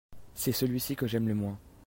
[0.33, 1.59] c'est celui-ci que j'aime le moins.